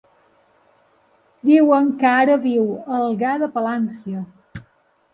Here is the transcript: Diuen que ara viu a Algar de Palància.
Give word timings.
Diuen 1.51 1.93
que 2.01 2.15
ara 2.15 2.39
viu 2.49 2.67
a 2.75 2.99
Algar 3.05 3.39
de 3.47 3.55
Palància. 3.59 4.29